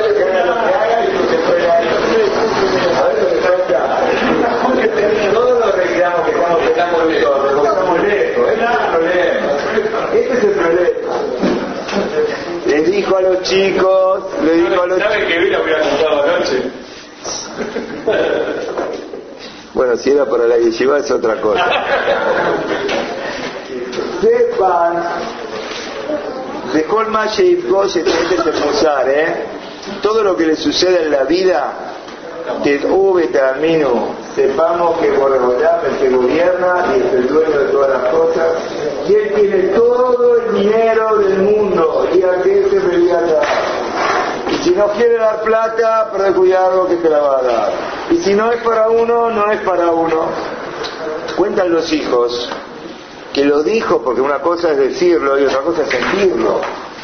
Este 10.14 10.32
es 10.32 10.44
el 10.44 10.50
problema. 10.50 10.98
Le 12.66 12.82
dijo 12.82 13.16
a 13.16 13.20
los 13.22 13.42
chicos, 13.42 14.22
le 14.44 14.52
dijo 14.52 14.82
a 14.82 14.86
los 14.86 14.98
¿Sabe 14.98 15.26
que 15.26 15.38
vi 15.38 15.50
lo 15.50 15.62
hubiera 15.62 15.80
contado 15.80 16.22
anoche? 16.22 16.62
Si 20.00 20.10
era 20.10 20.24
para 20.26 20.46
la 20.46 20.56
yeshiva 20.58 20.98
es 20.98 21.10
otra 21.10 21.40
cosa. 21.40 21.64
Sepan, 24.20 25.02
de 26.72 26.84
Colma 26.84 27.26
Sheifgosh, 27.26 27.98
este 27.98 28.50
es 28.50 28.64
musar, 28.64 29.08
¿eh? 29.08 29.46
Todo 30.02 30.22
lo 30.22 30.36
que 30.36 30.46
le 30.46 30.56
sucede 30.56 31.04
en 31.04 31.10
la 31.10 31.24
vida, 31.24 31.72
te 32.62 32.84
hube 32.86 33.30
camino, 33.30 34.14
sepamos 34.34 34.98
que 34.98 35.10
Boreolam 35.10 35.80
es 35.86 35.92
el 35.92 35.98
que 35.98 36.16
gobierna 36.16 36.84
y 36.96 37.00
es 37.00 37.12
el 37.14 37.28
dueño 37.28 37.58
de 37.58 37.66
todas 37.66 37.90
las 37.90 38.12
cosas, 38.12 38.46
y 39.08 39.14
él 39.14 39.32
tiene 39.34 39.58
todo 39.68 40.36
el 40.36 40.54
dinero 40.54 41.16
del 41.18 41.38
mundo, 41.38 42.08
y 42.12 42.22
a 42.22 42.42
que 42.42 42.68
se 42.68 42.80
me 42.80 42.96
Y 44.50 44.62
Si 44.62 44.70
no 44.70 44.88
quiere 44.88 45.16
dar 45.16 45.42
plata, 45.42 46.10
pero 46.12 46.34
cuidado 46.34 46.88
que 46.88 46.96
te 46.96 47.08
la 47.08 47.18
va 47.18 47.38
a 47.38 47.42
dar. 47.42 47.97
Y 48.10 48.16
si 48.18 48.34
no 48.34 48.50
es 48.50 48.62
para 48.62 48.88
uno, 48.88 49.30
no 49.30 49.50
es 49.50 49.60
para 49.60 49.90
uno. 49.90 50.28
Cuentan 51.36 51.72
los 51.72 51.92
hijos 51.92 52.48
que 53.32 53.44
lo 53.44 53.62
dijo 53.62 54.02
porque 54.02 54.20
una 54.20 54.40
cosa 54.40 54.72
es 54.72 54.78
decirlo 54.78 55.38
y 55.38 55.44
otra 55.44 55.60
cosa 55.60 55.82
es 55.82 55.90
sentirlo. 55.90 56.60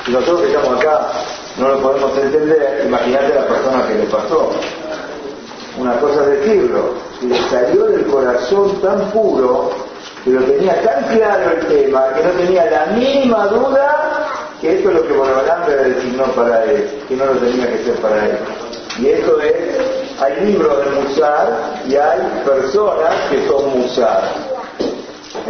Y 0.06 0.11
nosotros 0.11 0.42
que 0.42 0.49
estamos 0.49 0.78
acá 0.80 1.12
no 1.58 1.68
lo 1.68 1.78
podemos 1.80 2.16
entender, 2.18 2.82
imagínate 2.87 3.34
la 3.34 3.46
persona 3.46 3.87
que 3.87 3.94
le 3.94 4.04
pasó. 4.04 4.50
Una 5.78 5.99
cosa 5.99 6.23
es 6.23 6.40
decirlo, 6.40 6.94
y 7.20 7.26
le 7.26 7.38
salió 7.49 7.87
del 7.87 8.06
corazón 8.06 8.80
tan 8.80 9.11
puro, 9.11 9.70
que 10.25 10.30
lo 10.30 10.42
tenía 10.44 10.80
tan 10.82 11.16
claro 11.16 11.50
el 11.50 11.66
tema, 11.66 12.04
que 12.14 12.23
no 12.23 12.30
tenía 12.30 12.70
la 12.70 12.87
mínima 12.96 13.46
duda 13.46 14.14
que 14.64 14.78
esto 14.78 14.88
es 14.88 14.94
lo 14.94 15.06
que 15.06 15.12
Bonabalán 15.12 15.68
le 15.68 15.76
designó 15.76 16.25
para 16.32 16.64
él, 16.64 16.88
que 17.06 17.16
no 17.16 17.26
lo 17.26 17.32
tenía 17.32 17.70
que 17.70 17.84
ser 17.84 17.96
para 17.96 18.25
él. 18.25 18.38
Y 18.99 19.08
esto 19.08 19.38
es, 19.42 19.54
hay 20.21 20.47
libros 20.47 20.85
de 20.85 20.90
Musar 21.00 21.83
y 21.87 21.97
hay 21.97 22.42
personas 22.44 23.30
que 23.30 23.47
son 23.47 23.78
Musar. 23.78 24.23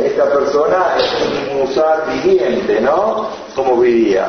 Esta 0.03 0.25
persona 0.25 0.95
es 0.99 1.53
un 1.53 1.59
Musar 1.61 2.05
viviente, 2.13 2.81
¿no? 2.81 3.29
Como 3.55 3.81
vivía. 3.81 4.29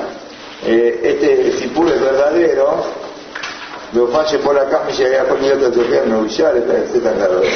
Eh, 0.66 1.00
este 1.04 1.52
Sipur 1.54 1.88
es 1.88 2.02
verdadero, 2.02 2.84
lo 3.94 4.08
falle 4.08 4.40
por 4.40 4.58
acá 4.58 4.84
me 4.86 4.92
llegué 4.92 5.18
a 5.18 5.26
comer 5.26 5.54
otra 5.64 6.06
no 6.06 6.26
etc. 6.26 6.42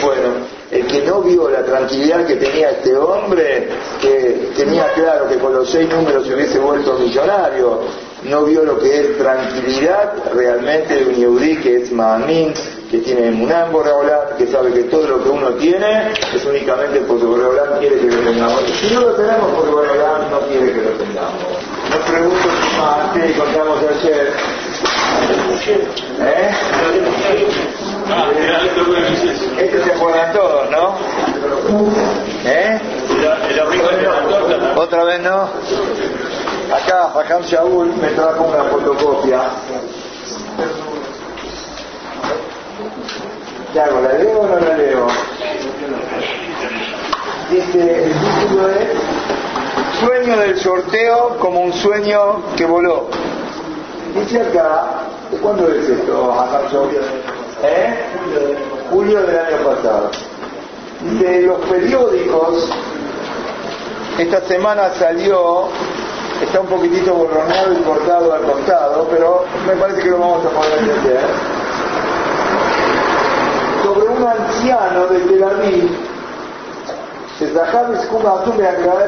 Bueno, 0.04 0.30
el 0.72 0.88
que 0.88 1.02
no 1.02 1.22
vio 1.22 1.50
la 1.50 1.64
tranquilidad 1.64 2.26
que 2.26 2.36
tenía 2.36 2.70
este 2.72 2.96
hombre, 2.96 3.68
que 4.02 4.52
tenía 4.56 4.86
claro 4.94 5.28
que 5.28 5.38
con 5.38 5.54
los 5.54 5.70
seis 5.70 5.90
números 5.90 6.26
se 6.26 6.34
hubiese 6.34 6.60
vuelto 6.60 6.94
millonario, 6.94 7.82
no 8.24 8.44
vio 8.44 8.64
lo 8.64 8.80
que 8.80 9.00
es 9.00 9.18
tranquilidad 9.18 10.14
realmente 10.34 10.96
de 10.96 11.06
un 11.06 11.16
yudí 11.16 11.56
que 11.58 11.84
es 11.84 11.92
Mahamín, 11.92 12.54
que 12.92 12.98
tiene 13.00 13.32
Boreolán, 13.72 14.38
que 14.38 14.48
sabe 14.48 14.74
que 14.74 14.84
todo 14.84 15.08
lo 15.08 15.24
que 15.24 15.30
uno 15.30 15.50
tiene 15.54 16.12
es 16.34 16.46
únicamente 16.46 17.00
porque 17.02 17.26
Boreolán 17.26 17.80
quiere 17.80 18.00
que 18.00 18.08
lo 18.08 18.22
tengamos. 18.22 18.62
Si 18.82 18.94
no 18.94 19.02
lo 19.02 19.14
tenemos 19.14 19.52
porque 19.56 19.72
Boreolán 19.72 20.32
no 20.32 20.40
quiere 20.42 20.74
que 20.74 20.82
lo 20.82 20.92
tengamos. 20.92 21.44
No 21.90 21.98
pregunto 22.12 22.48
más, 22.78 23.14
que 23.14 23.34
contamos 23.34 23.80
ayer. 23.80 24.34
¿Eh? 26.22 26.50
Este 29.60 29.84
se 29.84 29.92
acuerdan 29.92 30.34
todos, 30.34 30.70
¿no? 30.72 30.96
¿Eh? 32.46 32.80
¿Otra 34.76 35.04
vez 35.04 35.20
no? 35.22 35.50
Acá, 36.72 37.12
Hakam 37.16 37.42
Shaul 37.42 37.96
me 37.96 38.10
trajo 38.10 38.44
una 38.44 38.64
fotocopia. 38.66 39.42
¿Qué 43.74 43.80
hago? 43.80 44.02
¿La 44.02 44.14
leo 44.14 44.42
o 44.42 44.48
no 44.48 44.60
la 44.60 44.78
leo? 44.78 45.08
Dice, 47.50 48.04
el 48.06 48.14
título 48.14 48.70
es 48.70 50.00
Sueño 50.00 50.38
del 50.38 50.60
sorteo 50.60 51.38
como 51.40 51.62
un 51.62 51.74
sueño 51.74 52.44
que 52.56 52.66
voló. 52.66 53.08
Dice 54.14 54.40
acá, 54.40 55.06
¿de 55.32 55.38
cuándo 55.38 55.68
es 55.70 55.90
esto, 55.90 56.32
Hakam 56.32 56.72
Shaul? 56.72 56.90
¿Eh? 57.64 57.96
Julio 58.92 59.22
del 59.22 59.40
año 59.40 59.58
pasado. 59.66 60.12
De 61.20 61.42
los 61.42 61.58
periódicos, 61.66 62.70
esta 64.20 64.42
semana 64.42 64.92
salió 65.00 65.70
está 66.42 66.60
un 66.60 66.68
poquitito 66.68 67.14
borroneado 67.14 67.74
y 67.74 67.84
cortado 67.84 68.34
al 68.34 68.42
costado, 68.42 69.08
pero 69.10 69.44
me 69.68 69.74
parece 69.74 70.02
que 70.04 70.10
lo 70.10 70.20
vamos 70.20 70.46
a 70.46 70.50
poder 70.50 70.80
entender. 70.80 71.22
Sobre 73.84 74.08
un 74.08 74.28
anciano 74.28 75.08
de 75.08 75.20
Tel 75.20 75.44
Aviv, 75.44 75.90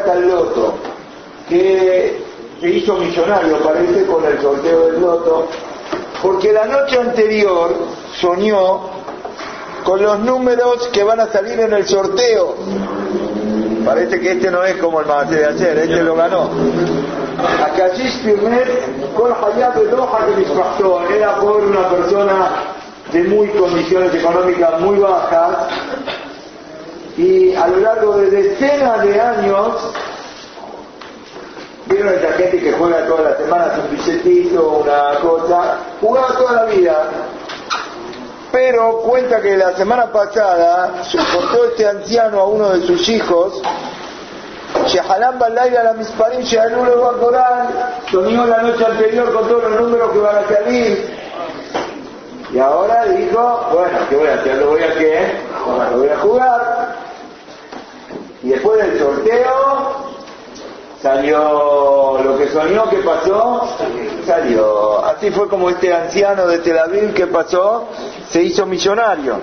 al 0.10 0.28
loto, 0.28 0.74
que 1.48 2.24
se 2.60 2.70
hizo 2.70 2.96
millonario, 2.96 3.58
parece, 3.60 4.06
con 4.06 4.26
el 4.26 4.42
sorteo 4.42 4.88
del 4.88 5.02
loto, 5.02 5.48
porque 6.22 6.54
la 6.54 6.66
noche 6.66 7.00
anterior 7.00 7.74
soñó 8.20 9.02
con 9.84 10.02
los 10.02 10.20
números 10.20 10.88
que 10.94 11.04
van 11.04 11.20
a 11.20 11.28
salir 11.28 11.60
en 11.60 11.74
el 11.74 11.86
sorteo. 11.88 12.56
Parece 13.84 14.20
que 14.20 14.34
este 14.34 14.52
no 14.52 14.64
es 14.64 14.78
como 14.78 15.02
el 15.02 15.08
más 15.08 15.30
de 15.30 15.46
ayer, 15.46 15.78
este 15.80 16.04
lo 16.04 16.16
ganó. 16.16 16.50
Akashish 17.40 18.24
Pirmet, 18.24 19.14
con 19.16 19.32
Hayat 19.32 19.76
de 19.76 19.88
Doha 19.88 20.26
que 21.08 21.18
era 21.18 21.36
por 21.36 21.64
una 21.64 21.90
persona 21.90 22.50
de 23.12 23.24
muy 23.24 23.48
condiciones 23.50 24.14
económicas 24.14 24.80
muy 24.82 24.98
bajas. 25.00 25.58
Y 27.18 27.54
a 27.56 27.68
lo 27.68 27.78
largo 27.78 28.18
de 28.18 28.30
decenas 28.32 29.04
de 29.04 29.20
años 29.20 29.94
vieron 31.88 32.14
esa 32.14 32.32
gente 32.34 32.60
que 32.60 32.72
juega 32.74 33.06
todas 33.06 33.24
las 33.32 33.38
semanas 33.38 33.80
un 33.80 33.96
billetito, 33.96 34.70
una 34.84 35.20
cosa, 35.20 35.78
jugaba 36.00 36.28
toda 36.38 36.52
la 36.54 36.66
vida. 36.66 37.10
Pero 38.52 38.98
cuenta 39.02 39.42
que 39.42 39.56
la 39.56 39.76
semana 39.76 40.12
pasada 40.12 41.04
soportó 41.04 41.66
este 41.66 41.88
anciano 41.88 42.40
a 42.40 42.46
uno 42.46 42.70
de 42.72 42.86
sus 42.86 43.08
hijos 43.10 43.62
Shehalam 44.88 45.38
Balaila 45.40 45.84
la 45.84 45.94
Misparim, 45.94 46.42
Shehalú 46.42 46.84
lo 46.86 47.01
va 47.01 47.10
a 47.10 47.13
Corán, 47.13 47.68
soñó 48.12 48.46
la 48.46 48.62
noche 48.62 48.86
anterior 48.86 49.34
con 49.34 49.48
todos 49.48 49.63
los 49.63 49.82
números 49.82 50.12
que 50.12 50.20
van 50.20 50.38
a 50.38 50.48
salir. 50.48 51.22
Y 52.54 52.60
ahora 52.60 53.06
dijo, 53.06 53.70
bueno, 53.74 53.98
¿qué 54.10 54.16
voy 54.16 54.28
a 54.28 54.34
hacer? 54.36 54.58
¿Lo 54.58 54.68
voy 54.72 54.84
a 54.84 54.94
qué? 54.96 55.32
Lo 55.92 55.98
voy 55.98 56.10
a 56.10 56.20
jugar. 56.20 56.96
Y 58.44 58.50
después 58.50 58.78
del 58.86 59.00
sorteo 59.00 60.12
salió 61.01 62.20
lo 62.24 62.38
que 62.38 62.50
soñó, 62.50 62.90
¿qué 62.90 62.98
pasó? 62.98 63.70
Salió. 64.25 65.06
Así 65.06 65.32
fue 65.32 65.48
como 65.48 65.70
este 65.70 65.94
anciano 65.94 66.48
de 66.48 66.60
Tel 66.60 66.78
Aviv 66.78 67.13
que 67.13 67.28
pasó, 67.28 67.88
se 68.30 68.42
hizo 68.44 68.66
millonario 68.66 69.40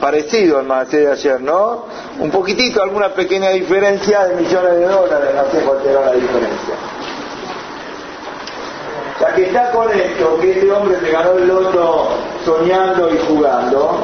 parecido 0.00 0.58
al 0.58 0.66
más 0.66 0.90
de 0.90 1.10
ayer, 1.10 1.40
¿no? 1.40 1.84
Un 2.20 2.30
poquitito, 2.30 2.82
alguna 2.82 3.10
pequeña 3.10 3.50
diferencia 3.50 4.26
de 4.26 4.36
millones 4.36 4.72
de 4.72 4.86
dólares, 4.86 5.30
no 5.34 5.50
sé 5.50 5.64
cuál 5.64 5.82
será 5.82 6.00
la 6.06 6.12
diferencia. 6.12 6.74
Ya 9.20 9.34
que 9.34 9.42
está 9.46 9.72
con 9.72 9.90
esto, 9.90 10.38
que 10.40 10.52
este 10.52 10.70
hombre 10.70 10.98
se 11.00 11.10
ganó 11.10 11.32
el 11.32 11.48
loto 11.48 12.08
soñando 12.44 13.12
y 13.12 13.18
jugando, 13.26 14.00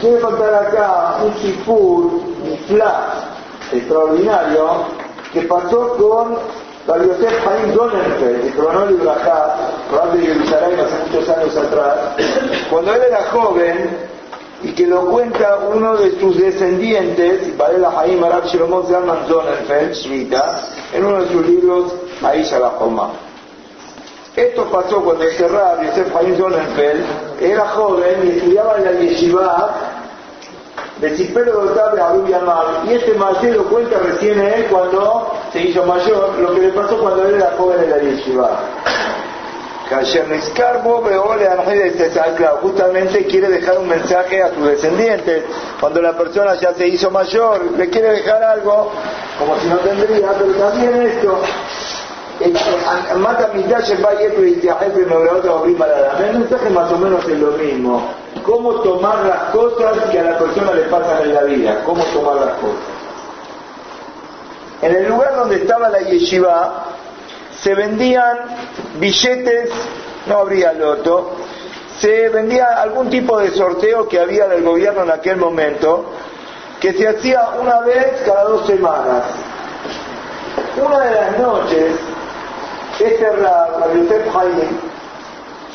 quiero 0.00 0.20
contar 0.20 0.54
acá 0.54 1.16
un 1.22 1.34
sipur, 1.42 2.04
un 2.04 2.58
flash 2.68 3.72
extraordinario, 3.72 4.86
que 5.32 5.42
pasó 5.42 5.96
con 5.96 6.38
la 6.86 6.98
Yosef 6.98 7.46
Haim 7.46 7.74
Donenfeld, 7.74 8.46
el 8.46 8.52
cronólogo 8.54 8.98
de 8.98 9.04
la 9.04 10.06
de 10.14 10.26
Jerusalén 10.26 10.80
hace 10.80 11.10
muchos 11.10 11.28
años 11.28 11.56
atrás, 11.56 11.96
cuando 12.70 12.94
él 12.94 13.02
era 13.08 13.24
joven, 13.30 14.11
y 14.64 14.72
que 14.72 14.86
lo 14.86 15.06
cuenta 15.06 15.58
uno 15.72 15.96
de 15.96 16.18
sus 16.20 16.38
descendientes, 16.38 17.56
Varela 17.56 17.92
Haim 17.98 18.22
Arab 18.22 18.44
Shlomo 18.46 18.84
Zalman 18.84 19.26
Zonenfeld, 19.26 20.34
en 20.92 21.04
uno 21.04 21.22
de 21.22 21.28
sus 21.28 21.46
libros, 21.46 21.92
Aisha 22.22 22.58
la 22.58 22.72
Esto 24.36 24.64
pasó 24.66 25.02
cuando 25.02 25.24
este 25.24 25.48
rab, 25.48 25.82
Yosef 25.82 26.12
Zonenfeld, 26.38 27.04
era 27.40 27.68
joven 27.68 28.20
y 28.24 28.38
estudiaba 28.38 28.76
en 28.78 28.84
la 28.84 28.92
yeshiva 28.92 29.70
de 31.00 31.16
Cipero 31.16 31.52
Dotable 31.64 32.00
Abu 32.00 32.28
Yamar. 32.28 32.82
Y 32.86 32.94
este 32.94 33.14
lo 33.50 33.64
cuenta 33.64 33.98
recién 33.98 34.40
él 34.40 34.66
cuando 34.70 35.32
se 35.52 35.60
hizo 35.60 35.84
mayor, 35.84 36.38
lo 36.38 36.54
que 36.54 36.60
le 36.60 36.68
pasó 36.68 36.98
cuando 36.98 37.26
él 37.26 37.34
era 37.34 37.54
joven 37.58 37.82
en 37.82 37.90
la 37.90 37.98
yeshiva 37.98 38.60
justamente 42.62 43.26
quiere 43.26 43.48
dejar 43.48 43.78
un 43.78 43.88
mensaje 43.88 44.42
a 44.42 44.54
sus 44.54 44.64
descendientes. 44.66 45.44
Cuando 45.80 46.00
la 46.00 46.16
persona 46.16 46.54
ya 46.54 46.72
se 46.74 46.88
hizo 46.88 47.10
mayor, 47.10 47.72
le 47.76 47.90
quiere 47.90 48.12
dejar 48.12 48.42
algo, 48.42 48.90
como 49.38 49.58
si 49.60 49.66
no 49.68 49.76
tendría, 49.78 50.32
pero 50.32 50.52
también 50.54 51.02
esto. 51.02 51.40
El 52.40 52.52
mensaje 56.38 56.70
más 56.70 56.90
o 56.90 56.98
menos 56.98 57.28
es 57.28 57.38
lo 57.38 57.52
mismo. 57.52 58.10
Cómo 58.44 58.72
tomar 58.80 59.24
las 59.26 59.50
cosas 59.50 60.10
que 60.10 60.18
a 60.18 60.24
la 60.24 60.38
persona 60.38 60.72
le 60.72 60.82
pasan 60.82 61.22
en 61.22 61.34
la 61.34 61.42
vida. 61.42 61.82
Cómo 61.84 62.02
tomar 62.06 62.36
las 62.36 62.54
cosas. 62.54 63.02
En 64.80 64.96
el 64.96 65.08
lugar 65.08 65.36
donde 65.36 65.56
estaba 65.56 65.88
la 65.90 66.00
yeshiva, 66.00 66.86
se 67.62 67.74
vendían 67.74 68.38
billetes, 68.98 69.70
no 70.26 70.38
habría 70.38 70.72
loto, 70.72 71.36
se 72.00 72.28
vendía 72.28 72.80
algún 72.82 73.08
tipo 73.08 73.38
de 73.38 73.50
sorteo 73.52 74.08
que 74.08 74.18
había 74.18 74.48
del 74.48 74.64
gobierno 74.64 75.04
en 75.04 75.10
aquel 75.12 75.36
momento, 75.36 76.06
que 76.80 76.92
se 76.92 77.06
hacía 77.06 77.50
una 77.60 77.80
vez 77.80 78.22
cada 78.26 78.44
dos 78.44 78.66
semanas. 78.66 79.24
Una 80.84 80.98
de 81.00 81.14
las 81.14 81.38
noches, 81.38 81.92
este 82.98 83.30
Rab, 83.30 83.94
Yosef 83.94 84.26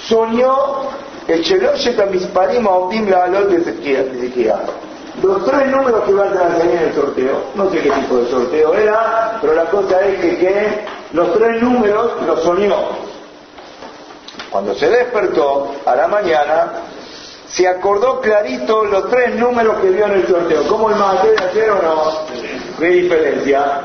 soñó 0.05 0.89
el 1.27 1.41
Sheloshet 1.41 1.99
Amisparim 1.99 2.67
Aodim 2.67 3.09
la 3.09 3.27
de. 3.27 4.53
Los 5.23 5.45
tres 5.45 5.67
números 5.71 6.03
que 6.05 6.13
van 6.13 6.37
a 6.37 6.57
salir 6.57 6.75
en 6.75 6.89
el 6.89 6.93
sorteo, 6.93 7.43
no 7.55 7.71
sé 7.71 7.79
qué 7.79 7.89
tipo 7.89 8.17
de 8.17 8.29
sorteo 8.29 8.73
era, 8.75 9.39
pero 9.41 9.55
la 9.55 9.65
cosa 9.65 9.99
es 10.01 10.19
que, 10.19 10.37
que 10.37 10.85
los 11.13 11.33
tres 11.33 11.61
números 11.61 12.11
los 12.25 12.41
soñó. 12.43 12.75
Cuando 14.49 14.73
se 14.75 14.89
despertó 14.89 15.75
a 15.85 15.95
la 15.95 16.07
mañana, 16.07 16.71
se 17.47 17.67
acordó 17.67 18.19
clarito 18.21 18.85
los 18.85 19.09
tres 19.09 19.35
números 19.35 19.79
que 19.81 19.89
vio 19.89 20.05
en 20.05 20.13
el 20.13 20.27
sorteo. 20.27 20.63
¿Cómo 20.67 20.89
el 20.89 20.97
de 20.97 21.43
ayer 21.43 21.71
o 21.71 21.81
no? 21.81 22.11
¿Qué 22.79 22.85
diferencia? 22.85 23.81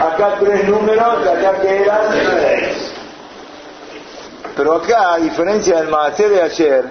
Acá 0.00 0.36
tres 0.40 0.68
números, 0.68 1.26
acá 1.26 1.60
que 1.60 1.82
eran 1.82 2.00
Pero 4.56 4.74
acá, 4.74 5.14
a 5.14 5.18
diferencia 5.18 5.76
del 5.76 5.88
Mahaté 5.88 6.28
de 6.28 6.42
ayer, 6.42 6.84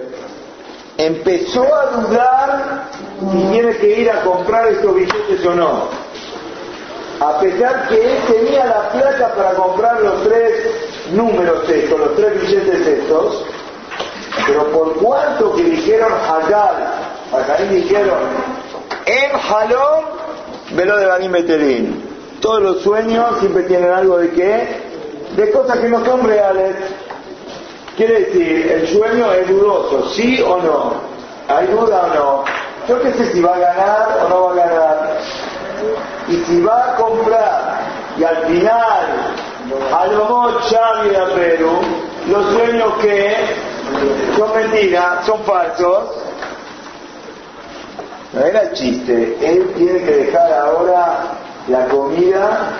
empezó 0.96 1.62
a 1.74 1.86
dudar 1.86 2.84
si 3.20 3.52
tiene 3.52 3.76
que 3.76 4.00
ir 4.00 4.10
a 4.10 4.22
comprar 4.22 4.68
estos 4.68 4.94
billetes 4.94 5.46
o 5.46 5.54
no. 5.54 6.07
A 7.20 7.40
pesar 7.40 7.88
que 7.88 8.00
él 8.00 8.18
tenía 8.28 8.64
la 8.66 8.88
plata 8.90 9.34
para 9.34 9.50
comprar 9.54 10.00
los 10.00 10.22
tres 10.22 10.52
números 11.12 11.68
estos, 11.68 11.98
los 11.98 12.14
tres 12.14 12.40
billetes 12.40 12.86
estos, 12.86 13.44
pero 14.46 14.64
por 14.70 14.94
cuanto 14.98 15.54
que 15.56 15.64
dijeron 15.64 16.12
Hagal, 16.12 16.76
acá 17.32 17.56
dijeron 17.68 18.18
En 19.06 19.30
Halom, 19.32 20.04
velo 20.76 20.96
de 20.96 21.06
Banim 21.06 21.32
Betelín. 21.32 22.08
Todos 22.40 22.62
los 22.62 22.82
sueños 22.82 23.38
siempre 23.40 23.64
tienen 23.64 23.90
algo 23.90 24.18
de 24.18 24.30
qué? 24.30 24.68
De 25.36 25.50
cosas 25.50 25.78
que 25.80 25.88
no 25.88 26.04
son 26.04 26.24
reales. 26.24 26.76
Quiere 27.96 28.20
decir, 28.20 28.70
el 28.70 28.88
sueño 28.88 29.32
es 29.32 29.48
dudoso, 29.48 30.08
¿sí 30.10 30.40
o 30.40 30.58
no? 30.58 30.92
¿Hay 31.48 31.66
duda 31.66 32.04
o 32.04 32.14
no? 32.14 32.44
Yo 32.88 33.02
qué 33.02 33.12
sé 33.12 33.32
si 33.32 33.40
va 33.40 33.56
a 33.56 33.58
ganar 33.58 34.18
o 34.24 34.28
no 34.28 34.42
va 34.44 34.52
a 34.52 34.54
ganar. 34.54 35.18
Y 36.28 36.36
si 36.44 36.60
va 36.60 36.92
a 36.92 36.96
comprar 36.96 37.78
y 38.18 38.24
al 38.24 38.36
final, 38.46 39.06
a 39.96 40.06
lo 40.06 40.60
Xavi 40.60 41.14
a 41.14 41.34
Perú, 41.34 41.80
los 42.28 42.52
sueños 42.52 42.92
que 43.00 43.34
son 44.36 44.54
mentiras, 44.54 45.24
son 45.24 45.42
falsos, 45.44 46.10
era 48.34 48.72
chiste. 48.72 49.38
Él 49.40 49.72
tiene 49.76 50.04
que 50.04 50.16
dejar 50.16 50.52
ahora 50.52 51.18
la 51.68 51.86
comida 51.86 52.70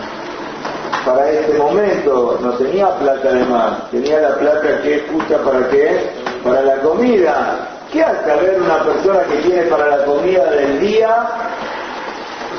para 1.07 1.31
este 1.31 1.57
momento. 1.57 2.39
No 2.43 2.51
tenía 2.53 2.91
plata 2.99 3.33
de 3.33 3.45
más, 3.45 3.91
tenía 3.91 4.21
la 4.21 4.35
plata 4.37 4.83
que 4.83 4.97
es 4.97 5.03
justa 5.11 5.39
para 5.39 5.69
qué? 5.69 6.11
Para 6.45 6.63
la 6.63 6.77
comida. 6.77 7.69
¿Qué 7.93 8.03
hace 8.03 8.37
ver 8.37 8.61
una 8.61 8.85
persona 8.85 9.21
que 9.21 9.37
tiene 9.37 9.63
para 9.63 9.87
la 9.97 10.05
comida 10.05 10.45
del 10.51 10.81
día 10.81 11.27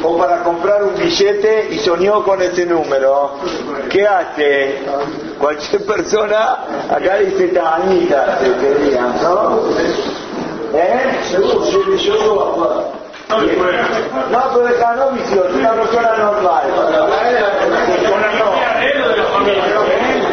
o 0.03 0.17
para 0.17 0.43
comprar 0.43 0.83
un 0.83 0.95
billete 0.95 1.69
y 1.71 1.79
soñó 1.79 2.23
con 2.23 2.41
ese 2.41 2.65
número? 2.65 3.39
¿Qué 3.89 4.05
hace? 4.07 4.79
Cualquier 5.39 5.85
persona, 5.85 6.57
acá 6.89 7.15
dice 7.17 7.47
tañita, 7.49 8.39
se 8.39 8.55
quería, 8.55 9.01
¿no? 9.21 9.59
¿Eh? 10.73 11.19
No, 13.29 13.37
pero 14.53 14.65
deja 14.65 14.95
no 14.95 15.11
vicioso, 15.11 15.49
una 15.53 15.73
persona 15.73 16.17
normal. 16.17 16.63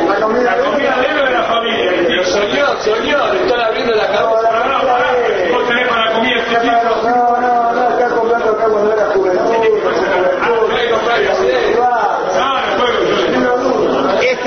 La 0.07 0.21
comida 0.21 0.57
de 0.97 1.31
la 1.31 1.43
familia. 1.45 2.25
Soñó, 2.25 2.67
soñó, 2.81 3.33
le 3.33 3.43
están 3.43 3.61
abriendo 3.61 3.95
la 3.95 4.07
cabeza. 4.07 4.51
Vos 5.53 5.69
tenés 5.69 5.89
para 5.89 6.07
la 6.07 6.13
comida 6.13 6.37
No, 7.05 7.41
no, 7.41 7.73
no, 7.73 7.89
está 7.91 8.09
comprando 8.17 8.51
acá 8.53 8.65
cuando 8.65 8.93
era 8.93 9.07
juventud. 9.07 9.57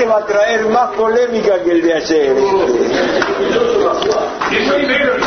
Va 0.08 0.18
a 0.18 0.24
traer 0.26 0.66
más 0.66 0.96
polémica 0.96 1.62
que 1.62 1.72
el 1.72 1.82
de 1.82 1.92
ayer. 1.94 2.36
Y 4.50 4.64
soltero, 4.66 5.16
y 5.16 5.20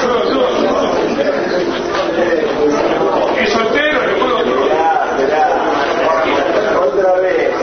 Y 3.44 3.48
soltero, 3.48 4.00
puedo 4.20 4.38
Otra 6.88 7.14
vez. 7.20 7.54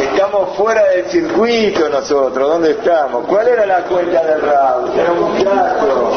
Estamos 0.00 0.56
fuera 0.56 0.84
del 0.90 1.06
circuito 1.06 1.88
nosotros. 1.88 2.48
¿Dónde 2.48 2.72
estamos? 2.72 3.26
¿Cuál 3.26 3.48
era 3.48 3.64
la 3.66 3.84
cuenta 3.84 4.22
del 4.22 4.42
Raúl? 4.42 4.90
Era 4.98 5.12
un 5.12 5.34
plato. 5.36 6.12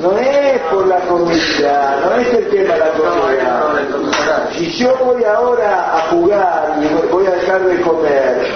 No 0.00 0.16
es 0.16 0.58
por 0.72 0.86
la 0.86 0.98
comida, 1.00 2.00
no 2.02 2.14
es 2.16 2.32
el 2.32 2.48
tema 2.48 2.72
de 2.72 2.80
la 2.80 2.88
comida. 2.88 4.48
Si 4.52 4.70
yo 4.78 4.96
voy 5.04 5.22
ahora 5.24 5.94
a 5.94 6.00
jugar 6.10 6.78
y 6.80 7.12
voy 7.12 7.26
a 7.26 7.30
dejar 7.32 7.60
de 7.60 7.80
comer, 7.82 8.48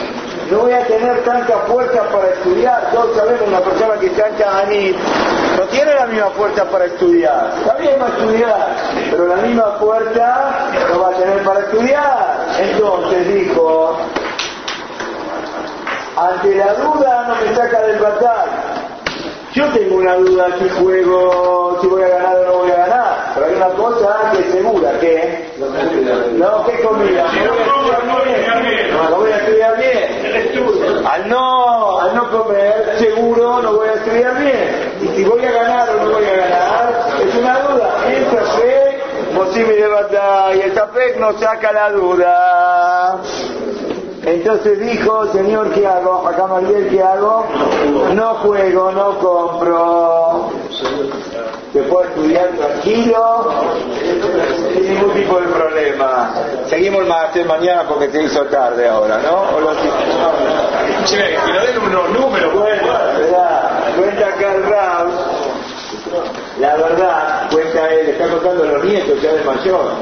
no 0.51 0.61
voy 0.61 0.73
a 0.73 0.87
tener 0.87 1.23
tanta 1.23 1.59
fuerza 1.67 2.03
para 2.09 2.29
estudiar. 2.29 2.91
Todos 2.93 3.15
sabemos 3.15 3.47
una 3.47 3.61
persona 3.61 3.95
que 4.01 4.07
está 4.07 4.29
en 4.29 4.97
no 5.59 5.65
tiene 5.65 5.95
la 5.95 6.07
misma 6.07 6.31
fuerza 6.31 6.65
para 6.65 6.87
estudiar. 6.87 7.53
Está 7.59 7.75
bien 7.75 7.95
va 8.01 8.07
a 8.07 8.09
estudiar, 8.09 8.77
pero 9.11 9.27
la 9.27 9.37
misma 9.37 9.65
fuerza 9.79 10.71
no 10.91 11.01
va 11.01 11.09
a 11.09 11.13
tener 11.13 11.43
para 11.45 11.61
estudiar. 11.61 12.47
Entonces 12.59 13.35
dijo, 13.35 13.99
ante 16.17 16.55
la 16.55 16.73
duda 16.75 17.25
no 17.29 17.35
me 17.37 17.55
saca 17.55 17.81
del 17.83 17.99
batalla. 17.99 18.64
Yo 19.55 19.69
tengo 19.69 19.99
una 19.99 20.17
duda 20.17 20.49
si 20.59 20.69
juego, 20.69 21.79
si 21.81 21.87
voy 21.87 22.03
a 22.03 22.09
ganar 22.09 22.37
o 22.39 22.45
no 22.45 22.59
voy 22.59 22.71
a 22.73 22.77
ganar, 22.77 23.33
pero 23.35 23.47
hay 23.47 23.55
una 23.55 23.69
cosa 23.69 24.33
que 24.33 24.41
es 24.41 24.47
segura, 24.47 24.99
que 24.99 25.45
no, 26.33 26.67
¿qué 26.67 26.81
comida? 26.81 27.25
No 29.11 29.17
voy 29.17 29.31
a 29.31 29.37
estudiar 29.37 29.77
bien. 29.79 31.07
Al 31.07 31.29
no, 31.29 32.01
al 32.01 32.17
no 32.17 32.31
comer, 32.33 32.97
seguro 32.99 33.63
no 33.63 33.75
voy 33.75 33.87
a 33.87 33.93
estudiar 33.93 34.37
bien. 34.41 34.93
Y 35.03 35.07
si 35.17 35.25
voy 35.25 35.45
a 35.45 35.53
ganar 35.53 35.89
o 35.91 36.03
no 36.03 36.11
voy 36.15 36.25
a 36.25 36.37
ganar, 36.37 37.07
es 37.25 37.35
una 37.37 37.61
duda. 37.61 37.95
Esa 38.11 38.45
fe, 38.59 39.03
posible 39.37 39.77
de 39.77 39.87
batalla, 39.87 40.55
y 40.57 40.61
el 40.63 40.75
tapec 40.75 41.17
no 41.19 41.33
saca 41.39 41.73
la 41.73 41.91
duda. 41.91 43.21
Entonces 44.27 44.81
dijo, 44.81 45.27
Señor, 45.33 45.71
¿qué 45.73 45.87
hago? 45.87 46.27
Acá 46.27 46.47
Mariel, 46.47 46.89
¿qué 46.89 47.03
hago? 47.03 47.45
No 48.15 48.35
juego, 48.37 48.91
no 48.93 49.19
compro. 49.19 50.51
Se 51.73 51.83
puede 51.83 52.09
estudiar 52.09 52.49
tranquilo, 52.51 53.53
sin 54.73 54.95
ningún 54.95 55.13
tipo 55.13 55.41
de 55.41 55.47
problema. 55.49 56.33
Seguimos 56.69 57.07
más 57.07 57.35
mañana 57.47 57.85
porque 57.89 58.09
te 58.09 58.23
hizo 58.23 58.45
tarde 58.45 58.89
ahora, 58.89 59.19
¿no? 59.19 59.57
O 59.57 59.61
lo 59.61 59.75
che, 61.05 61.19
que 61.19 61.53
den 61.53 61.79
unos 61.87 62.11
números, 62.11 62.53
Cuenta 63.97 64.27
acá 64.27 64.55
el 64.55 64.65
la 66.61 66.77
verdad, 66.77 67.51
cuenta 67.51 67.89
él, 67.93 68.09
está 68.11 68.29
contando 68.29 68.65
los 68.65 68.85
nietos 68.85 69.21
ya 69.21 69.33
de 69.33 69.45
mayor 69.45 69.93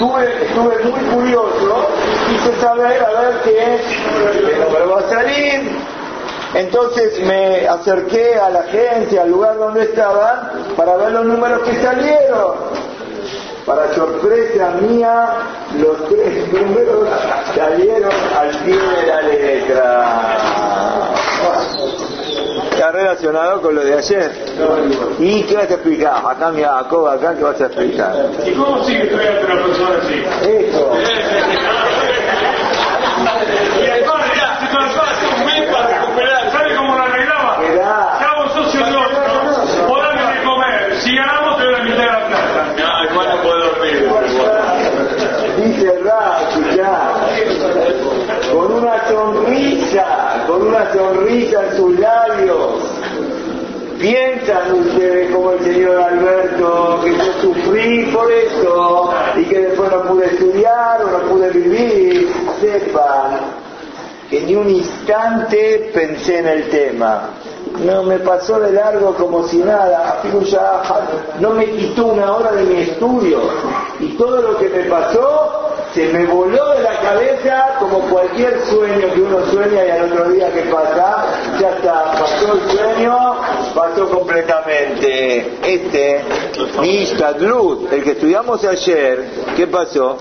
estuve, 0.00 0.44
estuve 0.46 0.84
muy 0.84 1.00
curioso 1.14 1.86
quise 2.30 2.60
saber 2.60 3.02
a 3.02 3.20
ver 3.20 3.40
qué, 3.44 3.80
qué 4.32 4.84
va 4.86 4.98
a 4.98 5.08
salir. 5.08 5.70
Entonces 6.54 7.24
me 7.26 7.68
acerqué 7.68 8.34
a 8.36 8.50
la 8.50 8.60
agencia, 8.60 9.22
al 9.22 9.30
lugar 9.30 9.56
donde 9.58 9.82
estaban, 9.82 10.50
para 10.76 10.96
ver 10.96 11.12
los 11.12 11.26
números 11.26 11.60
que 11.62 11.74
salieron. 11.82 12.54
Para 13.66 13.94
sorpresa 13.94 14.70
mía, 14.80 15.28
los 15.78 16.08
tres 16.08 16.52
números 16.52 17.08
salieron 17.54 18.10
al 18.36 18.50
pie 18.64 18.78
de 18.78 19.06
la 19.06 19.22
letra 19.22 20.60
está 22.90 22.92
relacionado 22.92 23.62
con 23.62 23.74
lo 23.74 23.84
de 23.84 23.94
ayer. 23.94 24.30
¿Y 25.18 25.42
qué 25.44 25.54
vas 25.54 25.70
a 25.70 25.74
explicar? 25.74 26.22
Acá 26.26 26.50
mi 26.50 26.62
Jacob, 26.62 27.08
acá 27.08 27.34
qué 27.36 27.42
vas 27.42 27.60
a 27.60 27.66
explicar. 27.66 28.14
¿Y 28.44 28.52
cómo 28.52 28.84
sigue 28.84 29.02
estudiando 29.04 29.46
una 29.46 29.62
persona 29.66 29.96
así? 30.02 30.14
Eso. 30.48 30.92
Y 33.80 33.86
además, 33.86 34.16
mirá, 34.32 34.58
si 34.60 34.66
tú 34.66 34.78
hace 34.78 35.26
un 35.36 35.46
mes 35.46 35.72
para 35.72 36.00
recuperar, 36.00 36.52
¿sabe 36.52 36.76
cómo 36.76 36.96
lo 36.96 37.02
arreglaba? 37.02 37.58
Seamos 38.18 38.52
socios 38.52 38.90
nuestros, 38.90 39.86
podamos 39.86 40.34
de 40.34 40.42
comer, 40.44 40.96
si 41.00 41.16
ganamos 41.16 41.56
te 41.58 41.64
doy 41.64 41.72
la 41.72 41.82
mitad 41.84 41.98
de 41.98 42.06
la 42.06 42.26
plata. 42.26 42.74
No, 42.78 43.10
igual 43.10 43.28
no 43.28 43.42
puedo 43.42 43.58
dormir. 43.70 44.10
Dice 45.56 45.98
Rashi, 46.02 46.76
ya, 46.76 46.92
con 48.52 48.72
una 48.72 49.08
sonrisa, 49.08 50.44
con 50.46 50.62
una 50.68 50.92
sonrisa 50.92 51.66
en 51.66 51.76
sus 51.76 51.98
labios. 51.98 52.79
Piensan 54.00 54.72
ustedes 54.72 55.30
como 55.30 55.52
el 55.52 55.60
señor 55.60 56.00
Alberto 56.00 57.00
que 57.04 57.18
yo 57.18 57.32
sufrí 57.42 58.04
por 58.06 58.32
eso 58.32 59.10
y 59.36 59.44
que 59.44 59.60
después 59.60 59.90
no 59.92 60.02
pude 60.04 60.24
estudiar 60.24 61.04
o 61.04 61.10
no 61.10 61.18
pude 61.28 61.50
vivir. 61.50 62.32
Sepan 62.62 63.40
que 64.30 64.40
ni 64.40 64.54
un 64.54 64.70
instante 64.70 65.90
pensé 65.92 66.38
en 66.38 66.46
el 66.46 66.70
tema. 66.70 67.28
No 67.84 68.02
me 68.02 68.18
pasó 68.20 68.58
de 68.58 68.72
largo 68.72 69.14
como 69.14 69.46
si 69.46 69.58
nada, 69.58 70.22
no 71.38 71.50
me 71.50 71.66
quitó 71.66 72.06
una 72.06 72.36
hora 72.36 72.52
de 72.52 72.64
mi 72.64 72.80
estudio 72.80 73.38
y 74.00 74.16
todo 74.16 74.40
lo 74.40 74.56
que 74.56 74.68
me 74.70 74.84
pasó 74.84 75.69
se 75.94 76.08
me 76.08 76.24
voló 76.26 76.70
de 76.74 76.82
la 76.82 77.00
cabeza 77.00 77.76
como 77.80 78.00
cualquier 78.10 78.60
sueño 78.66 79.12
que 79.12 79.20
uno 79.20 79.44
sueña 79.50 79.84
y 79.84 79.90
al 79.90 80.12
otro 80.12 80.30
día 80.30 80.52
que 80.52 80.62
pasa, 80.62 81.26
ya 81.58 81.70
está, 81.70 82.12
pasó 82.12 82.52
el 82.52 82.70
sueño, 82.70 83.36
pasó 83.74 84.08
completamente. 84.08 85.58
Este, 85.64 86.24
Nishtadlut, 86.80 87.92
el 87.92 88.04
que 88.04 88.12
estudiamos 88.12 88.64
ayer, 88.64 89.28
¿qué 89.56 89.66
pasó? 89.66 90.18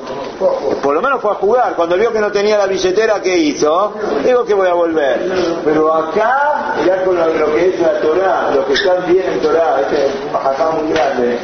Por 0.81 0.95
lo 0.95 1.01
menos 1.01 1.21
fue 1.21 1.31
a 1.31 1.35
jugar. 1.35 1.75
Cuando 1.75 1.97
vio 1.97 2.11
que 2.11 2.19
no 2.19 2.31
tenía 2.31 2.57
la 2.57 2.65
billetera, 2.65 3.21
¿qué 3.21 3.37
hizo? 3.37 3.93
Digo 4.23 4.45
que 4.45 4.53
voy 4.53 4.67
a 4.67 4.73
volver. 4.73 5.31
Pero 5.63 5.93
acá, 5.93 6.75
ya 6.85 7.03
con 7.03 7.15
lo, 7.15 7.55
que 7.55 7.69
es 7.69 7.79
la 7.79 7.99
Torah, 7.99 8.51
lo 8.55 8.65
que 8.65 8.73
están 8.73 9.05
bien 9.11 9.25
en 9.33 9.39
Torah, 9.41 9.81
este 9.81 10.07
acá 10.33 10.69
muy 10.71 10.91
grande, 10.93 11.37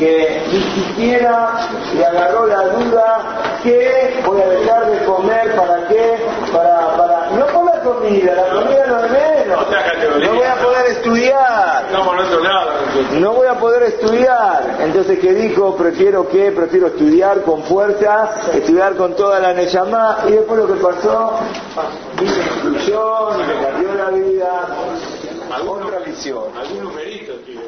que 0.00 0.42
ni 0.50 0.62
siquiera 0.82 1.68
le 1.94 2.06
agarró 2.06 2.46
la 2.46 2.62
duda 2.68 3.58
que 3.62 4.22
voy 4.24 4.40
a 4.40 4.48
dejar 4.48 4.90
de 4.90 5.04
comer, 5.04 5.54
¿para 5.54 5.88
qué? 5.88 6.16
Para, 6.50 6.96
para, 6.96 7.30
no 7.36 7.46
por 7.48 7.66
la 7.66 7.82
comida, 7.82 8.34
la 8.34 8.48
comida 8.48 8.86
no 8.86 9.04
es 9.04 9.10
menos. 9.12 9.66
No 10.22 10.34
voy 10.34 10.46
a 10.46 10.54
poder 10.54 10.86
estudiar. 10.86 11.84
No 13.20 13.34
voy 13.34 13.46
a 13.46 13.58
poder 13.58 13.82
estudiar. 13.82 14.78
Entonces, 14.80 15.18
¿qué 15.18 15.34
dijo? 15.34 15.76
Prefiero 15.76 16.26
que, 16.28 16.50
prefiero 16.50 16.86
estudiar 16.86 17.42
con 17.42 17.62
fuerza, 17.64 18.30
estudiar 18.54 18.96
con 18.96 19.14
toda 19.14 19.38
la 19.38 19.52
Neyamá. 19.52 20.24
Y 20.28 20.32
después 20.32 20.60
lo 20.60 20.66
que 20.66 20.80
pasó, 20.80 21.40
me 22.16 22.24
incluyó, 22.24 23.36
ni 23.36 23.44
me 23.44 23.66
cambió 23.66 23.94
la 23.94 24.10
vida. 24.10 24.66
Alguna 25.54 25.98
visión. 26.06 26.44
Algunos 26.58 26.94
méritos, 26.94 27.36
tío, 27.44 27.60